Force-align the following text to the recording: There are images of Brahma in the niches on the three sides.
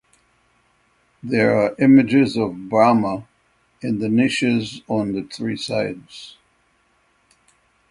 There 1.21 1.55
are 1.59 1.75
images 1.77 2.35
of 2.35 2.69
Brahma 2.69 3.27
in 3.83 3.99
the 3.99 4.09
niches 4.09 4.81
on 4.87 5.13
the 5.13 5.21
three 5.21 5.55
sides. 5.57 6.37